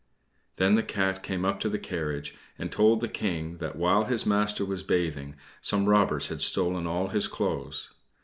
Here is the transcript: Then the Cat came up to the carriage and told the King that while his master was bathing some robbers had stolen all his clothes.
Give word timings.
Then 0.55 0.73
the 0.73 0.81
Cat 0.81 1.21
came 1.21 1.45
up 1.45 1.59
to 1.59 1.69
the 1.69 1.77
carriage 1.77 2.33
and 2.57 2.71
told 2.71 3.01
the 3.01 3.07
King 3.07 3.57
that 3.57 3.75
while 3.75 4.05
his 4.05 4.25
master 4.25 4.65
was 4.65 4.81
bathing 4.81 5.35
some 5.61 5.85
robbers 5.87 6.29
had 6.29 6.41
stolen 6.41 6.87
all 6.87 7.09
his 7.09 7.27
clothes. 7.27 7.93